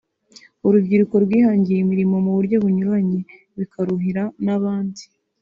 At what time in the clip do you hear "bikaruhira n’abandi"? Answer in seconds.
3.59-5.03